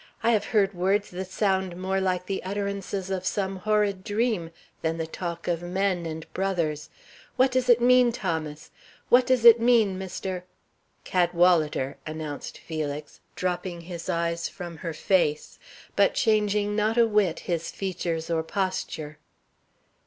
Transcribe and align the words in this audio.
"I 0.23 0.31
have 0.31 0.45
heard 0.45 0.73
words 0.73 1.11
that 1.11 1.29
sound 1.29 1.77
more 1.79 2.01
like 2.01 2.25
the 2.25 2.43
utterances 2.43 3.11
of 3.11 3.23
some 3.23 3.57
horrid 3.57 4.03
dream 4.03 4.49
than 4.81 4.97
the 4.97 5.05
talk 5.05 5.47
of 5.47 5.61
men 5.61 6.07
and 6.07 6.25
brothers. 6.33 6.89
What 7.35 7.51
does 7.51 7.69
it 7.69 7.79
mean, 7.81 8.11
Thomas? 8.11 8.71
What 9.09 9.27
does 9.27 9.45
it 9.45 9.59
mean, 9.59 9.99
Mr." 9.99 10.41
"Cadwalader," 11.05 11.97
announced 12.07 12.57
Felix, 12.57 13.19
dropping 13.35 13.81
his 13.81 14.09
eyes 14.09 14.49
from 14.49 14.77
her 14.77 14.93
face, 14.95 15.59
but 15.95 16.15
changing 16.15 16.75
not 16.75 16.97
a 16.97 17.05
whit 17.07 17.41
his 17.41 17.69
features 17.69 18.31
or 18.31 18.41
posture. 18.41 19.19